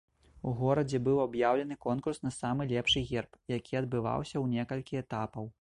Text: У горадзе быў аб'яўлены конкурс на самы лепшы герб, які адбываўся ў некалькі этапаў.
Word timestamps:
У 0.51 0.53
горадзе 0.61 0.99
быў 1.07 1.19
аб'яўлены 1.25 1.77
конкурс 1.87 2.21
на 2.25 2.33
самы 2.39 2.69
лепшы 2.73 3.07
герб, 3.11 3.39
які 3.57 3.81
адбываўся 3.85 4.33
ў 4.43 4.59
некалькі 4.59 5.03
этапаў. 5.05 5.49